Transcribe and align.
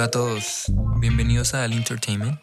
Hola 0.00 0.06
a 0.06 0.10
todos, 0.12 0.64
bienvenidos 0.98 1.52
a 1.52 1.62
Al 1.62 1.74
Entertainment, 1.74 2.40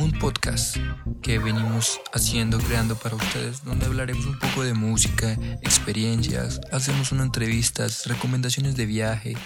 un 0.00 0.10
podcast 0.18 0.76
que 1.22 1.38
venimos 1.38 2.00
haciendo, 2.12 2.58
creando 2.58 2.96
para 2.96 3.14
ustedes, 3.14 3.62
donde 3.62 3.86
hablaremos 3.86 4.26
un 4.26 4.40
poco 4.40 4.64
de 4.64 4.74
música, 4.74 5.38
experiencias, 5.62 6.60
hacemos 6.72 7.12
unas 7.12 7.26
entrevistas, 7.26 8.06
recomendaciones 8.06 8.74
de 8.74 8.86
viaje, 8.86 9.36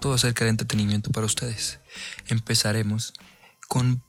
todo 0.00 0.14
acerca 0.14 0.44
de 0.44 0.50
entretenimiento 0.52 1.10
para 1.10 1.26
ustedes. 1.26 1.78
Empezaremos 2.28 3.12
con 3.68 4.02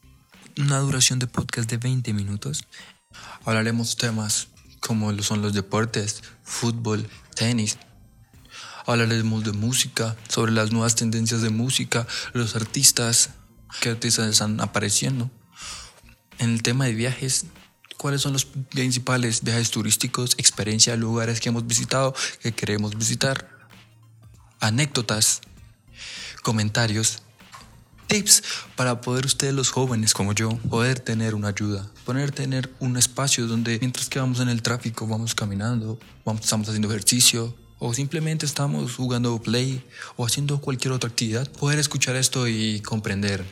una 0.57 0.79
duración 0.79 1.19
de 1.19 1.27
podcast 1.27 1.69
de 1.69 1.75
20 1.75 2.13
minutos. 2.13 2.63
Hablaremos 3.43 3.97
temas 3.97 4.47
como 4.79 5.11
son 5.21 5.41
los 5.41 5.51
deportes, 5.51 6.23
fútbol, 6.43 7.09
tenis, 7.35 7.77
Hablaremos 8.85 9.43
de 9.43 9.53
música, 9.53 10.15
sobre 10.27 10.51
las 10.51 10.71
nuevas 10.71 10.95
tendencias 10.95 11.41
de 11.41 11.49
música, 11.49 12.07
los 12.33 12.55
artistas, 12.55 13.31
qué 13.81 13.89
artistas 13.89 14.29
están 14.29 14.59
apareciendo. 14.61 15.31
En 16.39 16.49
el 16.49 16.63
tema 16.63 16.85
de 16.85 16.93
viajes, 16.93 17.45
cuáles 17.97 18.21
son 18.21 18.33
los 18.33 18.45
principales 18.45 19.43
viajes 19.43 19.71
turísticos, 19.71 20.35
experiencias, 20.37 20.99
lugares 20.99 21.39
que 21.39 21.49
hemos 21.49 21.65
visitado, 21.65 22.13
que 22.41 22.51
queremos 22.51 22.97
visitar, 22.97 23.49
anécdotas, 24.59 25.41
comentarios, 26.41 27.19
tips 28.07 28.43
para 28.75 29.01
poder 29.01 29.25
ustedes 29.25 29.53
los 29.53 29.69
jóvenes 29.69 30.13
como 30.13 30.33
yo 30.33 30.49
poder 30.69 30.99
tener 30.99 31.35
una 31.35 31.49
ayuda, 31.49 31.89
poder 32.05 32.31
tener 32.31 32.71
un 32.79 32.97
espacio 32.97 33.47
donde 33.47 33.79
mientras 33.79 34.09
que 34.09 34.19
vamos 34.19 34.39
en 34.39 34.49
el 34.49 34.61
tráfico 34.61 35.07
vamos 35.07 35.33
caminando, 35.33 35.99
vamos, 36.25 36.43
estamos 36.43 36.67
haciendo 36.67 36.89
ejercicio, 36.89 37.55
o 37.85 37.93
simplemente 37.93 38.45
estamos 38.45 38.95
jugando 38.95 39.41
play 39.41 39.83
o 40.15 40.25
haciendo 40.25 40.61
cualquier 40.61 40.93
otra 40.93 41.09
actividad, 41.09 41.51
poder 41.51 41.79
escuchar 41.79 42.15
esto 42.15 42.47
y 42.47 42.79
comprender, 42.79 43.43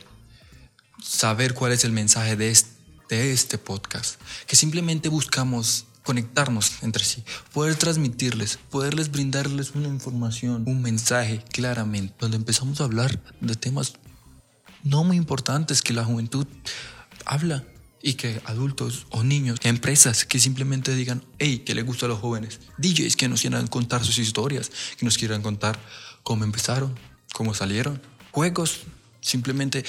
saber 1.02 1.52
cuál 1.52 1.72
es 1.72 1.84
el 1.84 1.92
mensaje 1.92 2.34
de 2.34 2.48
este, 2.48 3.32
este 3.32 3.58
podcast, 3.58 4.18
que 4.46 4.56
simplemente 4.56 5.10
buscamos 5.10 5.84
conectarnos 6.02 6.82
entre 6.82 7.04
sí, 7.04 7.22
poder 7.52 7.74
transmitirles, 7.74 8.58
poderles 8.70 9.10
brindarles 9.10 9.72
una 9.74 9.88
información, 9.88 10.64
un 10.66 10.80
mensaje 10.80 11.44
claramente, 11.52 12.14
donde 12.18 12.38
empezamos 12.38 12.80
a 12.80 12.84
hablar 12.84 13.22
de 13.42 13.54
temas 13.54 13.92
no 14.82 15.04
muy 15.04 15.18
importantes 15.18 15.82
que 15.82 15.92
la 15.92 16.06
juventud 16.06 16.46
habla 17.26 17.64
y 18.02 18.14
que 18.14 18.40
adultos 18.44 19.06
o 19.10 19.22
niños, 19.22 19.60
empresas 19.62 20.24
que 20.24 20.40
simplemente 20.40 20.94
digan, 20.94 21.24
hey, 21.38 21.62
que 21.64 21.74
le 21.74 21.82
gusta 21.82 22.06
a 22.06 22.08
los 22.08 22.18
jóvenes, 22.18 22.60
DJs 22.78 23.16
que 23.16 23.28
nos 23.28 23.40
quieran 23.40 23.68
contar 23.68 24.04
sus 24.04 24.18
historias, 24.18 24.70
que 24.98 25.04
nos 25.04 25.16
quieran 25.16 25.40
contar 25.40 25.78
cómo 26.24 26.44
empezaron, 26.44 26.98
cómo 27.32 27.54
salieron, 27.54 28.02
juegos, 28.32 28.80
simplemente 29.20 29.84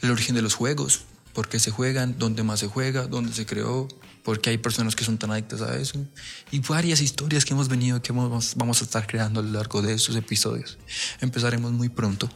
el 0.00 0.10
origen 0.10 0.34
de 0.34 0.42
los 0.42 0.54
juegos, 0.54 1.02
por 1.34 1.48
qué 1.48 1.60
se 1.60 1.70
juegan, 1.70 2.18
dónde 2.18 2.42
más 2.42 2.60
se 2.60 2.66
juega, 2.66 3.06
dónde 3.06 3.32
se 3.32 3.46
creó, 3.46 3.86
por 4.24 4.40
qué 4.40 4.50
hay 4.50 4.58
personas 4.58 4.96
que 4.96 5.04
son 5.04 5.18
tan 5.18 5.30
adictas 5.30 5.60
a 5.60 5.76
eso, 5.76 6.04
y 6.50 6.60
varias 6.60 7.00
historias 7.00 7.44
que 7.44 7.52
hemos 7.52 7.68
venido, 7.68 8.00
que 8.02 8.12
vamos, 8.12 8.54
vamos 8.56 8.80
a 8.80 8.84
estar 8.84 9.06
creando 9.06 9.40
a 9.40 9.42
lo 9.42 9.52
largo 9.52 9.82
de 9.82 9.92
estos 9.92 10.16
episodios. 10.16 10.78
Empezaremos 11.20 11.72
muy 11.72 11.90
pronto 11.90 12.28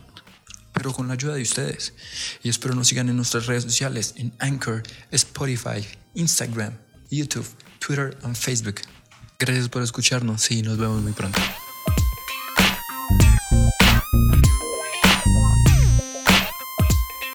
pero 0.73 0.93
con 0.93 1.09
la 1.09 1.15
ayuda 1.15 1.35
de 1.35 1.43
ustedes. 1.43 1.95
Y 2.43 2.49
espero 2.49 2.75
nos 2.75 2.89
sigan 2.89 3.09
en 3.09 3.17
nuestras 3.17 3.47
redes 3.47 3.65
sociales, 3.65 4.15
en 4.17 4.33
Anchor, 4.39 4.83
Spotify, 5.11 5.87
Instagram, 6.15 6.79
YouTube, 7.11 7.47
Twitter 7.79 8.17
y 8.23 8.35
Facebook. 8.35 8.81
Gracias 9.39 9.69
por 9.69 9.83
escucharnos 9.83 10.51
y 10.51 10.63
nos 10.63 10.79
vemos 10.79 11.03
muy 11.03 11.13
pronto. 11.13 11.41